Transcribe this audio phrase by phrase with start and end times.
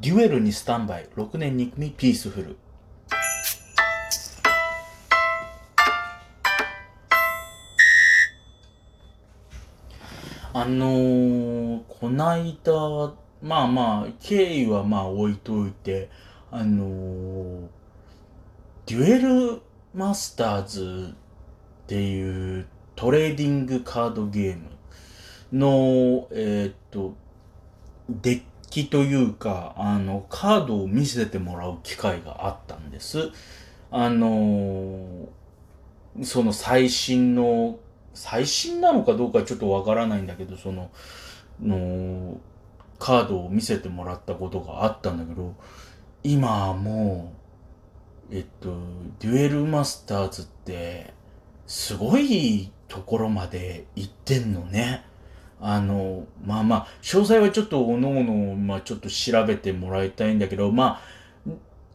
[0.00, 2.56] デュエルにスタンバイ、6年2組ピースフル。
[10.52, 12.72] あのー、こないだ、
[13.42, 16.10] まあまあ、経緯はまあ置いといて、
[16.52, 17.68] あのー、
[18.86, 19.62] デュエル
[19.94, 24.62] マスターズっていうトレーディングカードゲーム
[25.52, 27.14] の、えー、っと、
[28.08, 33.30] デッキというか、あの、カードを見せてもらう機会があったんです。
[33.90, 35.28] あの
[36.22, 37.78] その最新の、
[38.12, 40.90] 最新なのかどうかちょっとわからないんだけど、その、
[41.62, 42.40] の、
[42.98, 45.54] カードを見せてもらったことがあったんだけど、
[46.24, 47.32] 今も
[48.30, 48.76] う、えっと、
[49.20, 51.14] デュエルマスターズって、
[51.66, 55.04] すごいところまで行ってんのね。
[55.60, 61.18] あの、まあまあ、詳細はちょっとおのおの、まあちょっと調べてもらいたいんだけど、まあ、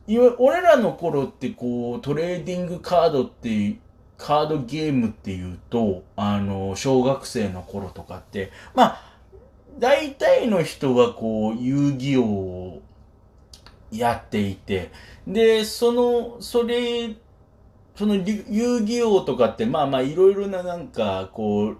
[0.05, 3.77] いわ俺らの頃ってこう、トレーディングカードっていう、
[4.17, 9.13] カードゲームっていうと、あの、小学生の頃とかって、まあ、
[9.79, 12.81] 大体の人はこう、遊戯王を
[13.91, 14.91] やっていて、
[15.27, 17.15] で、その、それ、
[17.95, 21.77] その遊戯王とかって、まあまあいろいろななんか、こう、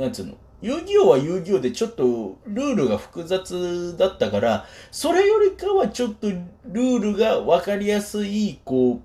[0.00, 9.00] なんつうの、遊戯王は遊戯王でちょっとルールが複雑だったから、それよりかはちょっとルールがわかりやすい、こう、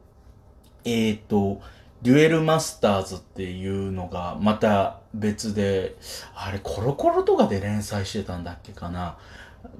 [0.83, 1.61] えっ、ー、と、
[2.01, 5.95] デュエルマスターズっていうのがまた別で、
[6.35, 9.17] あれコロコロとかで連載してたんだっけかな？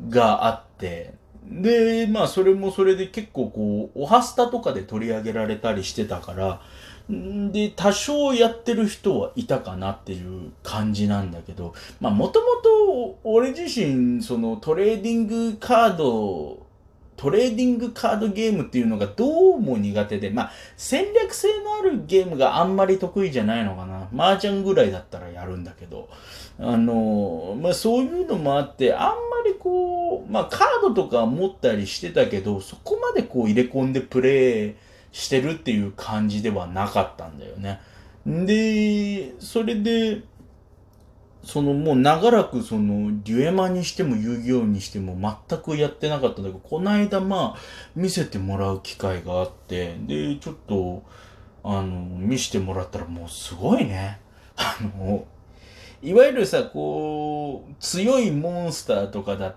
[0.09, 6.61] があって、で、まあそれもそれで結構こう、オハスタとかで取り上げられたりしてたから、
[7.09, 16.65] で、多少やってる人はいたかなっていう感じなんだけど、まあもともと俺自身、そのトレーディングカード、
[17.15, 24.09] トレーディングカードゲームっていうのがどうも苦手で、まあ戦略性のあるゲームがあんまり得意じゃないのかな。
[24.15, 26.09] 麻雀ぐらいだったらやるんだけど、
[26.59, 29.13] あの、まあそういうのもあって、あんま
[29.45, 34.84] りこう、まあカードとか持ったりしてたけど、そこまでこう入れ込んでプレイ、
[35.15, 37.79] してるっていう感じではなかったんだよね。
[38.25, 40.23] で、それで、
[41.41, 45.15] そのもう長らくそのデュエマにしても遊戯王にしても
[45.47, 47.57] 全くやってなかったんだけど、この間まあ
[47.95, 51.03] 見せてもらう機会があって、で、ちょっと、
[51.63, 54.19] あの、見してもらったらもうすごいね。
[54.57, 55.25] あの、
[56.03, 59.55] いわゆるさ、こう、強いモンスターとかだ、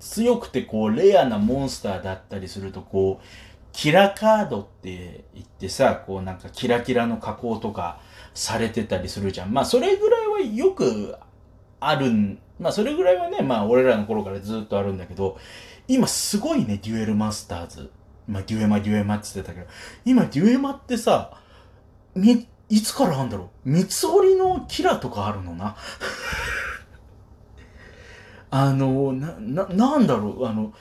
[0.00, 3.24] 強くてこう、レアなモンスターだったりすると、こう、
[3.76, 8.00] キラカードって言ってさ、こうなんかキラキラの加工とか
[8.32, 9.52] されてたりするじゃん。
[9.52, 11.14] まあそれぐらいはよく
[11.78, 15.36] あるん、まあそれぐらいはね、まあ俺らの頃からずっとあるんだけど、
[15.88, 17.90] 今すごいね、デュエルマスターズ。
[18.26, 19.70] まあデュエマデュエマって言ってたけど、
[20.06, 21.38] 今デュエマってさ、
[22.14, 23.70] み、いつからあんだろう？
[23.70, 25.76] 三つ折りのキラとかあるのな？
[28.50, 30.72] あの、な、な、なんだろう、あの、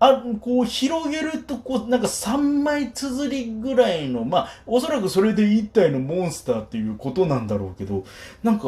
[0.00, 8.04] あ、こう広げると、こう、なんか3枚綴りぐらいの、まあ、おそらくそれで1体のモンスターっていうことなんだろうけど、
[8.42, 8.64] なんか、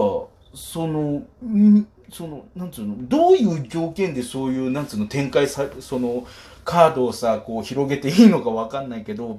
[0.55, 6.27] その、んその、なんつうの、どういう条件でそういう、なんつうの、展開さ、その、
[6.65, 9.39] カードをさ、こう広げていいのかわかんないけど、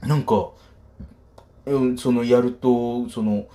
[0.00, 0.50] なんか、
[1.66, 3.46] うん、その、やると、その、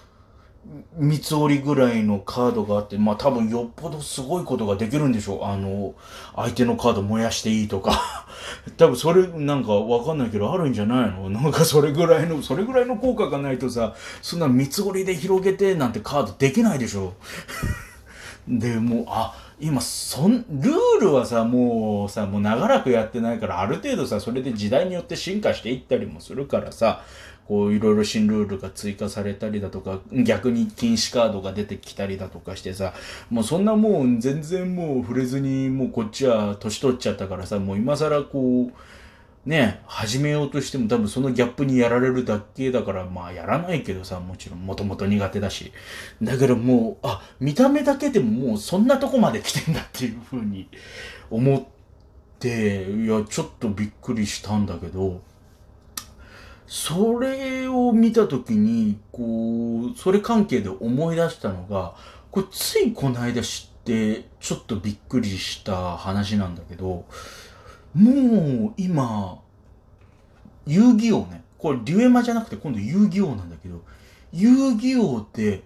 [0.97, 5.43] 三つ折りぐらいのカードがあって、まあ多分よっぽどすごいことができるんでしょう。
[5.45, 5.95] あの、
[6.35, 8.27] 相手のカード燃やしていいとか。
[8.77, 11.29] 多分それなんかわかんないけどあるんじゃないの？
[11.31, 17.13] なんかそれぐらいの、それぐらいの効果がないとさ、そんな三つ折りで広げてなんてカードできないでしょ。
[18.47, 27.03] で、もう、あ、今、そん、ルールはさ、もうさ、もう長らくやってないから、ある程度さ、それで時代によって進化していったりもするからさ、
[27.51, 32.93] こういろいろ新ルールが追加されたりだとか、逆に禁止カードが出てきたりだとかしてさ、
[33.29, 45.73] もうそんなもう全然もう触れずに、もうこっちは年取っちゃったからさ、もう今更こう、ね、始めようとしても多分そのギャップにやられるだけだから、まあやらないけどさ、もちろんもともと苦手だし。
[46.21, 50.69] だけどもう、あ、見た目だけでももうそんなとこまで来てんだっていうふうに
[51.29, 51.63] 思っ
[52.39, 55.29] て、いや、ちょっとびっくりしたんだけど、
[56.73, 61.95] それを見たときに、こう、それ関係で思い出したのが、
[62.31, 67.03] これついこの間知って、ちょっとびっくりした話なんだけど、
[67.93, 69.41] もう今、
[70.65, 73.81] 遊戯王ね、これデュエマじゃなくて今度遊戯王なんだけど、
[74.31, 75.63] 遊戯王って、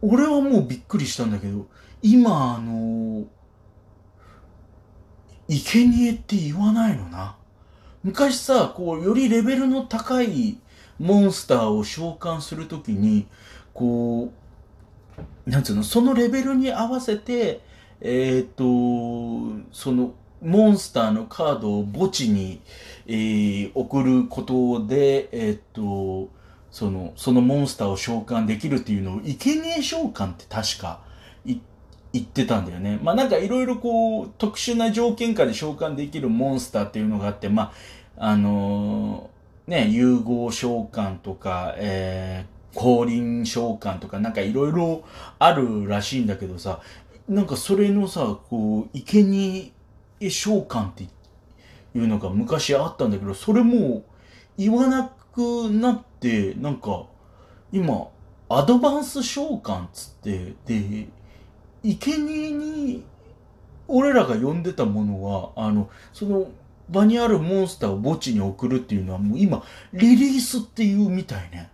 [0.00, 1.66] 俺はもうびっくりしたんだけど、
[2.00, 3.26] 今あの、
[5.46, 7.36] 生贄って言わないのな。
[8.04, 10.58] 昔さ、こう、よりレベルの高い
[10.98, 13.26] モンスターを召喚するときに、
[13.74, 14.32] こ
[15.46, 17.60] う、なんつうの、そのレベルに合わせて、
[18.00, 18.64] えっ、と、
[19.72, 22.60] その、モンスターのカードを墓地に、
[23.08, 26.28] えー、送ることで、えっ、と、
[26.70, 31.00] その、そのモンスターを召喚できるっていうのを、生贄召喚って確か
[31.44, 31.60] 言っ
[32.12, 32.98] 言ってたんだよね。
[33.02, 37.72] まあなんかいろいろこう、特殊な条件下で召喚できるモンスターっていうのがあって、ま
[38.16, 45.04] あ、あのー、ね、融合召喚とか、えー、降臨召喚とかなんかいろいろ
[45.38, 46.80] あるらしいんだけどさ、
[47.28, 49.72] なんかそれのさ、こう、生贄
[50.20, 51.08] 召喚ってい
[51.94, 54.02] うのが昔あったんだけど、それも
[54.56, 57.04] 言わなくなって、なんか、
[57.70, 58.08] 今、
[58.48, 61.08] アドバンス召喚っつって、で、
[61.96, 63.04] 生贄に、
[63.86, 66.48] 俺らが呼んでたものは、あの、その、
[66.88, 69.62] 場にあるモンスターを墓地に送るっていうのはもう今、
[69.92, 71.70] リリースっていうみたいね。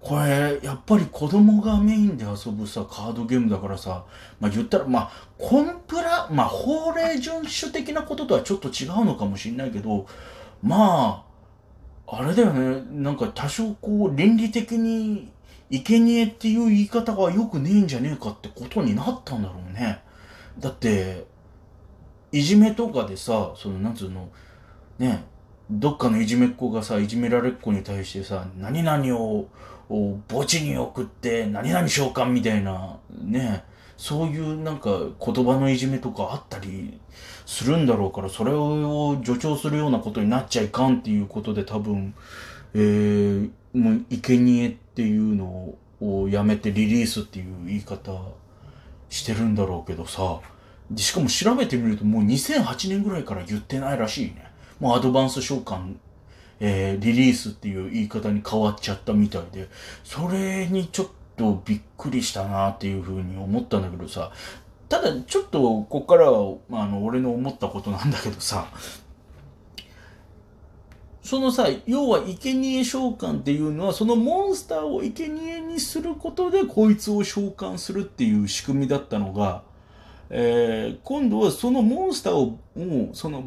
[0.00, 4.04] これ、やっぱり子供がメインで遊ぶさ、カードゲームだからさ、
[4.38, 10.06] まあ言ったら、まあ、コンプラ、まあ法令遵守的なこととはちょっと違うのかもしれないけど、
[10.62, 11.24] ま
[12.06, 15.32] あ、あれだよね、なんか多少こう、倫理的に、
[15.82, 20.00] 生贄っていう言い方がよくねえんじゃねえかってことになったんだろうね。
[20.58, 21.26] だって、
[22.32, 24.28] いじめとかでさ、その、なんつうの、
[24.98, 25.24] ね、
[25.70, 29.48] どっかのいじめっ子がさ、いじめられっ子に対してさ、何々を、
[29.90, 33.64] を墓地に送って何々召喚みたいなね
[33.96, 34.90] そういうなんか
[35.24, 37.00] 言葉のいじめとかあったり
[37.46, 42.14] するんだろうからそれを助長するようなことになっちゃいかんっていうことで多分
[42.74, 48.20] えー、もう生贄っていうのをやめてリリースっていう言い方
[49.08, 50.40] してるんだろうけどさ
[50.96, 54.50] しかも調べてみるともう2008年ぐらいから言ってないらしいね。
[54.80, 55.94] もうアドバンス召喚
[56.60, 59.68] えー、リリースっていう言い方に変わっちゃったみたいで、
[60.02, 61.06] それにちょっ
[61.36, 64.30] とびっくりしたなっていうふうに思ったんだけどさ、
[64.88, 68.68] ただちょっとここからは、あの、俺の思ったことなんだけどさ、
[71.24, 79.62] そのさ、要は生贄召喚っていうのは、そのモンスターを生贄にすることで、こいつを召喚するっていう仕組みだったのが、
[80.28, 83.42] えー、今度はそのモンスターを、もう、その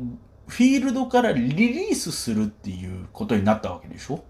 [0.47, 4.23] フィールドからリリースするっていうことになったわけでしょ？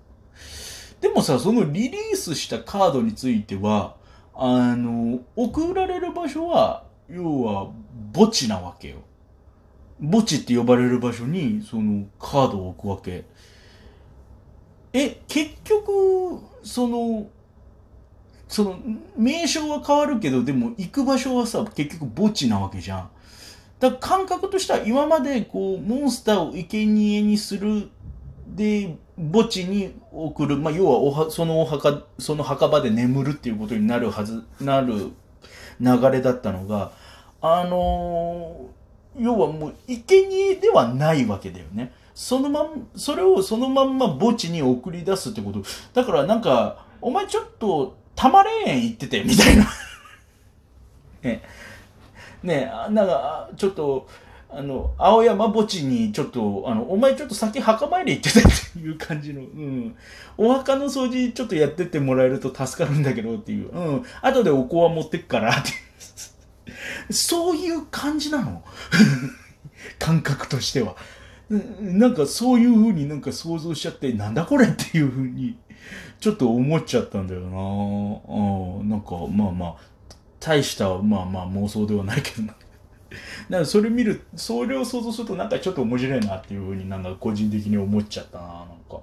[1.00, 3.96] でもさ、そのリリースしたカードについては、
[4.34, 7.72] あの、送られる場所は、要は
[8.14, 8.98] 墓地なわけよ。
[10.02, 13.26] 墓地って呼ばれる場所に、そのカードを置くわけ。
[14.94, 17.28] え、結局、その、
[18.48, 18.80] その、
[19.18, 23.10] 名称は変わるけど、でも行く場所はさ、結局墓地なわけじゃん。
[23.80, 27.90] だ感覚としては今までこうモンスターを生贄にする
[28.48, 28.98] で
[29.32, 35.12] 墓地に送る、まあ、要はおはそのお墓その墓場で眠るっていうことになるはずなる
[35.80, 36.92] 流れだったのが
[37.42, 38.70] あの、
[39.20, 41.92] 要はもう生贄ではないわけだよね。
[42.14, 45.62] そのまん、それをそのまんま墓地に送り出すってこと。
[45.94, 49.64] だからなんか、お前ちょっと、たまれん言ってて、みたいな
[51.22, 51.44] ね。
[52.42, 54.08] ねえなんか、ちょっと、
[54.50, 59.96] あの、青山墓地にちょっと、あの、お前ちょっと先墓参り行ってたっていう感じの、うん。
[60.38, 63.70] お墓の掃除ちょっとやってってもらえると助かるんだけどっていう。
[63.70, 64.06] うん。
[64.22, 65.72] 後でお香は持ってくからって。
[67.10, 68.64] そういう感じなの？
[70.00, 70.96] 感覚としては。
[71.80, 75.58] なんかそういう風になんか想像しちゃって、なんだこれっていう風に、
[76.20, 78.90] ちょっと思っちゃったんだよなうん。
[78.90, 79.76] なんか、まあまあ、
[80.40, 82.50] 大したまあまあ妄想ではないけどな。
[82.50, 82.66] だか
[83.50, 89.00] らそれ見る、それを想像するとなんかちょっと面白いなっていうふうになんか個人的に思っちゃったな、なんか。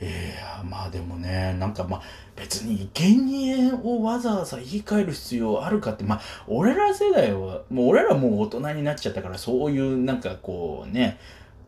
[0.00, 2.02] ええー、まあでもね、なんかまあ
[2.36, 11.18] 別に生贄をわざわざ言い換える必要あるかって、まあ俺ら世代は、もう俺らもう大人になっちゃったからそういうなんかこうね、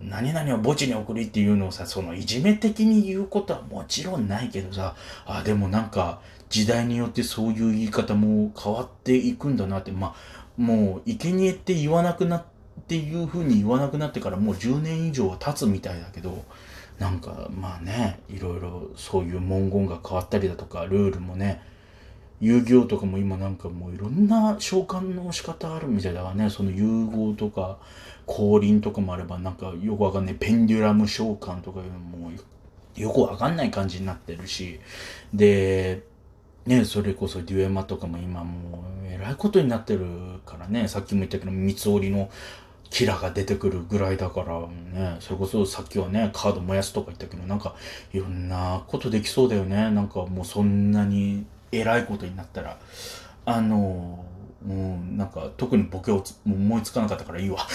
[0.01, 12.45] 何々を墓地に送りっていうのをさ、そのいじめ的に言うことはもちろんないけどさ、あ、でもなんか、時代によってそういう言い方も変わっていくんだなって、まあ、もう、生贄って言わなくなっ
[12.87, 16.45] ていう風に言わなくなってからもう10年以上は経つみたいだけど、
[16.99, 21.63] なんか、まあね、いろいろそういう文言が変わったりだとか、ルールもね、
[22.41, 27.79] 遊戯王とかも今なんかもういろんな召喚の仕方あるみたいだからね、その融合とか、
[28.27, 30.35] 降臨とかもあれば、なんかよくわかんない。
[30.35, 32.33] ペンデュラム召喚とかいうのも
[32.97, 34.81] よくわかんない感じになってるし、
[35.33, 36.03] で、
[36.67, 40.07] ね、それこそデュエマとかも今もう、えらいことになってる
[40.45, 42.29] からね、さっきも言ったけど、三つ折りの
[42.91, 47.75] キラが出てくるぐらいだからね、それこそさっきはね、カード燃やすとか言ったけど、なんか
[48.13, 49.91] いろんなことできそうだよね。
[49.91, 52.79] なんかもうそんなに偉いことになったら。
[53.45, 54.25] あの、
[54.67, 57.59] もうなんか特にボケを思いつかなかったからいいわ。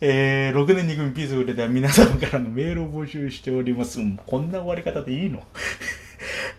[0.00, 4.00] えー、6年2組ピースフルでは皆様からのメールを募集しております。
[4.26, 5.44] こんな終わり方でいいの？